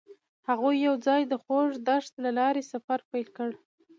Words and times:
هغوی 0.47 0.75
یوځای 0.87 1.21
د 1.27 1.33
خوږ 1.43 1.69
دښته 1.87 2.17
له 2.25 2.31
لارې 2.39 2.63
سفر 2.71 2.99
پیل 3.09 3.27
کړ. 3.37 3.51